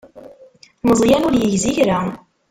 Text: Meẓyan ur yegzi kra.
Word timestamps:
Meẓyan 0.87 1.27
ur 1.27 1.33
yegzi 1.41 1.71
kra. 1.77 1.97